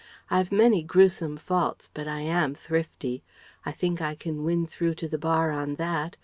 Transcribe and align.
I've 0.31 0.51
many 0.51 0.81
gruesome 0.81 1.37
faults, 1.37 1.87
but 1.93 2.07
I 2.07 2.21
am 2.21 2.55
thrifty. 2.55 3.21
I 3.67 3.71
think 3.71 4.01
I 4.01 4.15
can 4.15 4.43
win 4.43 4.65
through 4.65 4.95
to 4.95 5.07
the 5.07 5.19
Bar 5.19 5.51
on 5.51 5.75
that. 5.75 6.17